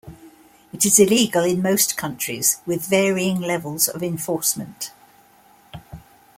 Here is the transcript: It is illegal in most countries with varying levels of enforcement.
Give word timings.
It 0.73 0.83
is 0.83 0.97
illegal 0.97 1.43
in 1.45 1.61
most 1.61 1.95
countries 1.95 2.59
with 2.65 2.87
varying 2.89 3.39
levels 3.39 3.87
of 3.87 4.01
enforcement. 4.01 4.89